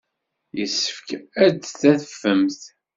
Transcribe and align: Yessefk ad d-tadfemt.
Yessefk 0.57 1.07
ad 1.43 1.53
d-tadfemt. 1.61 2.61